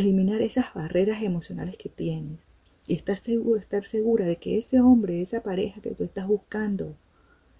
[0.00, 2.38] eliminar esas barreras emocionales que tienes
[2.86, 6.96] y estás seguro, estar segura de que ese hombre, esa pareja que tú estás buscando,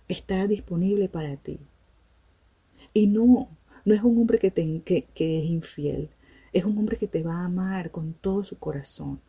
[0.08, 1.58] está disponible para ti.
[2.94, 3.48] Y no,
[3.84, 6.10] no es un hombre que, te, que, que es infiel,
[6.52, 9.20] es un hombre que te va a amar con todo su corazón.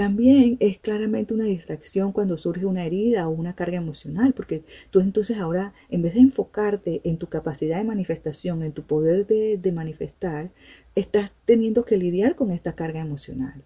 [0.00, 5.00] También es claramente una distracción cuando surge una herida o una carga emocional, porque tú
[5.00, 9.72] entonces ahora, en vez de enfocarte en tu capacidad de manifestación, en tu poder de,
[9.72, 10.52] manifestar,
[10.94, 13.62] estás teniendo que lidiar con esta carga emocional.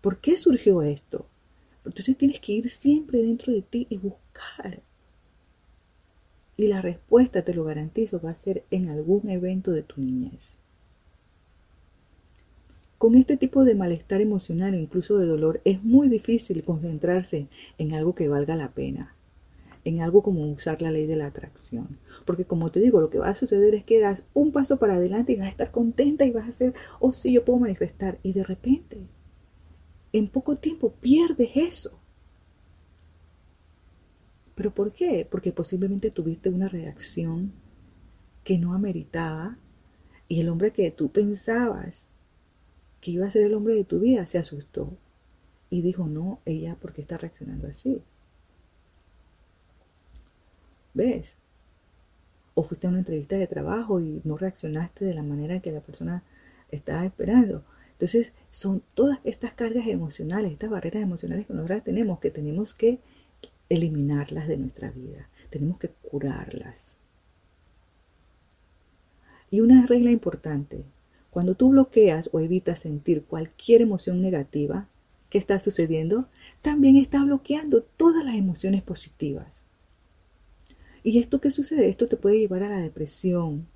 [0.00, 1.26] ¿Por qué surgió esto?
[1.84, 4.80] Entonces tienes que ir siempre dentro de ti y buscar.
[6.56, 10.52] Y la respuesta, te lo garantizo, va a ser en algún evento de tu niñez.
[13.06, 17.46] Con este tipo de malestar emocional o incluso de dolor es muy difícil concentrarse
[17.78, 19.14] en algo que valga la pena,
[19.84, 22.00] en algo como usar la ley de la atracción.
[22.24, 24.96] Porque como te digo, lo que va a suceder es que das un paso para
[24.96, 28.18] adelante y vas a estar contenta y vas a hacer, oh sí, yo puedo manifestar.
[28.24, 29.06] Y de repente,
[30.12, 32.00] en poco tiempo, pierdes eso.
[34.56, 35.28] ¿Pero por qué?
[35.30, 37.52] Porque posiblemente tuviste una reacción
[38.42, 39.58] que no ameritaba
[40.26, 42.08] y el hombre que tú pensabas
[43.00, 44.92] que iba a ser el hombre de tu vida se asustó
[45.70, 48.02] y dijo, no, ella, ¿por qué está reaccionando así?
[50.94, 51.36] ¿Ves?
[52.54, 55.80] O fuiste a una entrevista de trabajo y no reaccionaste de la manera que la
[55.80, 56.22] persona
[56.70, 57.64] estaba esperando.
[57.92, 63.00] Entonces, son todas estas cargas emocionales, estas barreras emocionales que nosotros tenemos, que tenemos que
[63.68, 65.28] eliminarlas de nuestra vida.
[65.50, 66.96] Tenemos que curarlas.
[69.50, 70.84] Y una regla importante,
[71.36, 74.88] cuando tú bloqueas o evitas sentir cualquier emoción negativa
[75.28, 76.28] que está sucediendo,
[76.62, 79.64] también está bloqueando todas las emociones positivas.
[81.02, 81.90] ¿Y esto qué sucede?
[81.90, 83.66] Esto te puede llevar a la depresión.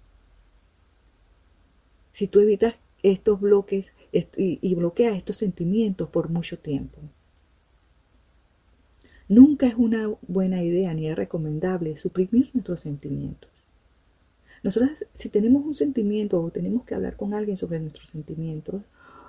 [2.14, 6.98] Si tú evitas estos bloques y bloqueas estos sentimientos por mucho tiempo.
[9.28, 13.49] Nunca es una buena idea ni es recomendable suprimir nuestros sentimientos.
[14.62, 18.82] Nosotros, si tenemos un sentimiento o tenemos que hablar con alguien sobre nuestros sentimientos,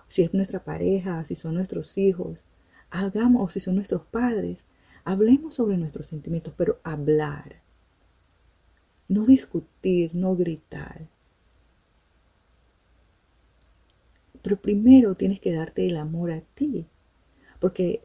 [0.07, 2.39] si es nuestra pareja, si son nuestros hijos,
[2.89, 4.65] hagamos, o si son nuestros padres,
[5.03, 7.61] hablemos sobre nuestros sentimientos, pero hablar.
[9.07, 11.07] No discutir, no gritar.
[14.41, 16.88] Pero primero tienes que darte el amor a ti,
[17.59, 18.01] porque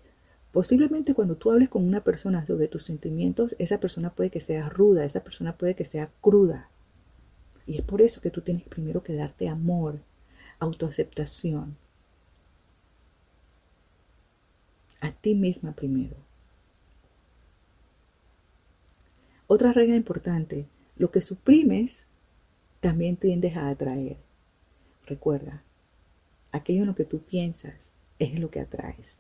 [0.57, 4.71] Posiblemente cuando tú hables con una persona sobre tus sentimientos, esa persona puede que sea
[4.71, 6.71] ruda, esa persona puede que sea cruda.
[7.67, 10.01] Y es por eso que tú tienes primero que darte amor,
[10.59, 11.77] autoaceptación.
[15.01, 16.17] A ti misma primero.
[19.47, 22.05] Otra regla importante, lo que suprimes
[22.81, 24.17] también tiendes a atraer.
[25.07, 25.63] Recuerda,
[26.53, 29.19] aquello en lo que tú piensas es lo que atraes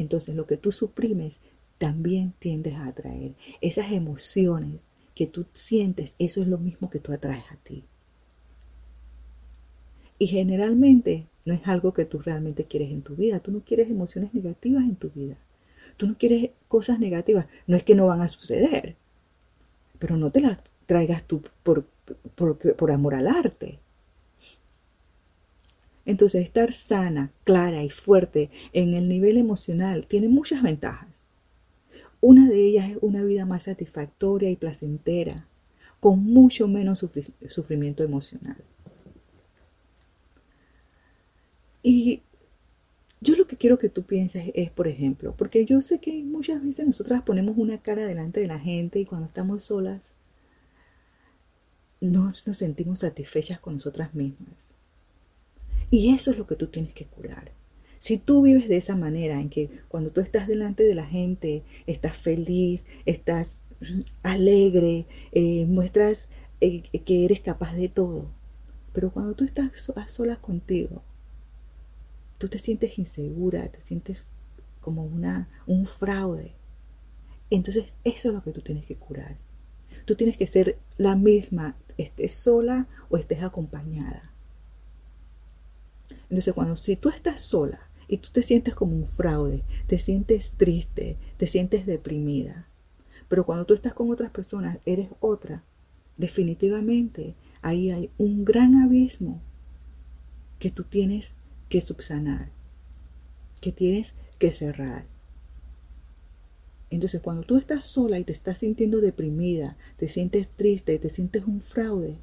[0.00, 1.40] entonces lo que tú suprimes
[1.78, 3.34] también tiendes a atraer.
[3.60, 4.80] Esas emociones
[5.20, 7.84] que tú sientes, eso es lo mismo que tú atraes a ti.
[10.18, 13.38] Y generalmente no es algo que tú realmente quieres en tu vida.
[13.40, 15.36] Tú no quieres emociones negativas en tu vida.
[15.98, 17.44] Tú no quieres cosas negativas.
[17.66, 18.96] No es que no van a suceder,
[19.98, 21.84] pero no te las traigas tú por,
[22.34, 23.78] por, por amor al arte.
[26.06, 31.10] Entonces, estar sana, clara y fuerte en el nivel emocional tiene muchas ventajas.
[32.20, 35.46] Una de ellas es una vida más satisfactoria y placentera,
[36.00, 37.04] con mucho menos
[37.48, 38.62] sufrimiento emocional.
[41.82, 42.22] Y
[43.20, 46.62] yo lo que quiero que tú pienses es, por ejemplo, porque yo sé que muchas
[46.62, 50.12] veces nosotras ponemos una cara delante de la gente y cuando estamos solas
[52.00, 54.56] no nos sentimos satisfechas con nosotras mismas.
[55.90, 57.52] Y eso es lo que tú tienes que curar.
[58.00, 61.62] Si tú vives de esa manera, en que cuando tú estás delante de la gente,
[61.86, 63.60] estás feliz, estás
[64.22, 66.28] alegre, eh, muestras
[66.62, 68.30] eh, que eres capaz de todo,
[68.94, 71.02] pero cuando tú estás a solas contigo,
[72.38, 74.24] tú te sientes insegura, te sientes
[74.80, 76.54] como una, un fraude.
[77.50, 79.36] Entonces eso es lo que tú tienes que curar.
[80.06, 84.32] Tú tienes que ser la misma, estés sola o estés acompañada.
[86.30, 90.50] Entonces, cuando si tú estás sola y tú te sientes como un fraude, te sientes
[90.56, 92.66] triste, te sientes deprimida,
[93.28, 95.62] pero cuando tú estás con otras personas, eres otra,
[96.16, 99.40] definitivamente ahí hay un gran abismo
[100.58, 101.34] que tú tienes
[101.68, 102.50] que subsanar,
[103.60, 105.06] que tienes que cerrar.
[106.90, 111.44] Entonces, cuando tú estás sola y te estás sintiendo deprimida, te sientes triste, te sientes
[111.44, 112.18] un fraude,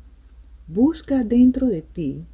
[0.68, 2.26] busca dentro de ti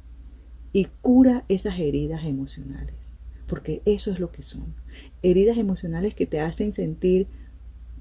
[0.72, 3.03] y cura esas heridas emocionales.
[3.46, 4.74] Porque eso es lo que son.
[5.22, 7.26] Heridas emocionales que te hacen sentir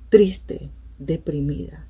[0.10, 0.70] triste,
[1.00, 1.88] deprimida.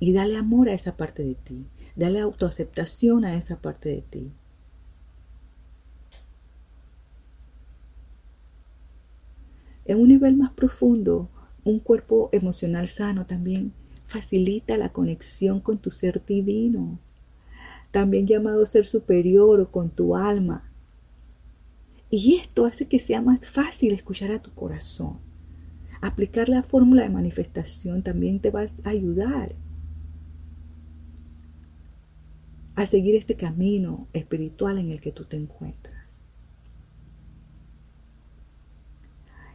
[0.00, 1.66] Y dale amor a esa parte de ti.
[1.96, 4.32] Dale autoaceptación a esa parte de ti.
[9.86, 11.28] En un nivel más profundo,
[11.62, 13.72] un cuerpo emocional sano también
[14.06, 16.98] facilita la conexión con tu ser divino,
[17.94, 20.68] también llamado ser superior o con tu alma.
[22.10, 25.20] Y esto hace que sea más fácil escuchar a tu corazón,
[26.00, 29.54] Aplicar la fórmula de manifestación también te va a ayudar
[32.74, 36.08] a seguir este camino espiritual en el que tú te encuentras.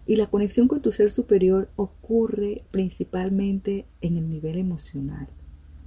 [0.07, 5.27] Y la conexión con tu ser superior ocurre principalmente en el nivel emocional.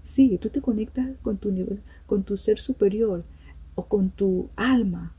[0.05, 3.25] Sí, tú te conectas con tu nivel, con tu ser superior
[3.75, 5.15] o con tu alma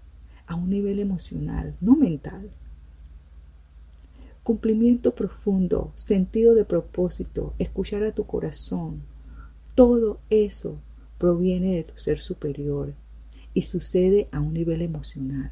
[0.45, 2.49] a un nivel emocional, no mental.
[4.43, 9.01] Cumplimiento profundo, sentido de propósito, escuchar a tu corazón,
[9.73, 10.79] todo eso
[11.17, 12.93] proviene de tu ser superior
[13.53, 15.51] y sucede a un nivel emocional.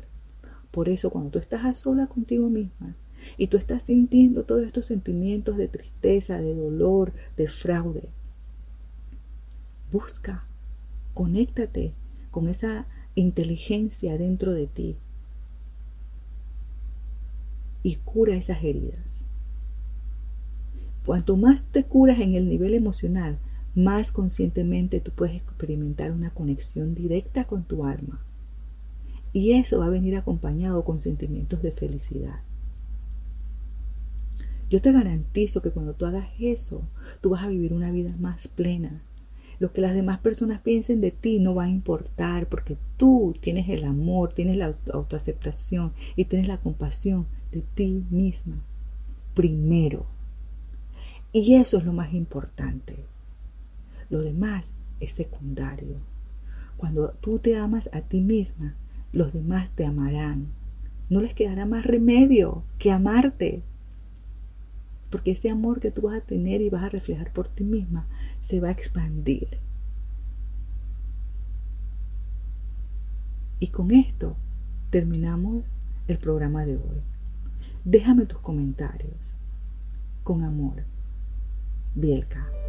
[0.72, 2.96] Por eso cuando tú estás a sola contigo misma
[3.38, 8.10] y tú estás sintiendo todos estos sentimientos de tristeza, de dolor, de fraude,
[9.92, 10.46] busca,
[11.14, 11.94] conéctate
[12.32, 14.98] con esa inteligencia dentro de ti
[17.84, 19.22] y cura esas heridas.
[21.06, 23.39] Cuanto más te curas en el nivel emocional,
[23.74, 28.24] más conscientemente tú puedes experimentar una conexión directa con tu alma.
[29.34, 32.42] Y eso va a venir acompañado con sentimientos de felicidad.
[34.70, 36.84] Yo te garantizo que cuando tú hagas eso,
[37.20, 39.02] tú vas a vivir una vida más plena.
[39.62, 43.70] Lo que las demás personas piensen de ti no va a importar porque tú tienes
[43.70, 48.55] el amor, tienes la autoaceptación y tienes la compasión de ti misma
[49.36, 50.07] primero.
[51.32, 52.95] Y eso es lo más importante.
[54.09, 55.97] Lo demás es secundario.
[56.76, 58.74] Cuando tú te amas a ti misma,
[59.14, 60.47] los demás te amarán.
[61.07, 63.62] No les quedará más remedio que amarte.
[65.12, 68.07] Porque ese amor que tú vas a tener y vas a reflejar por ti misma
[68.41, 69.59] se va a expandir.
[73.59, 74.36] Y con esto
[74.89, 75.66] terminamos
[76.07, 77.03] el programa de hoy.
[77.84, 79.36] Déjame tus comentarios.
[80.24, 80.84] Con amor.
[81.93, 82.61] Bielka.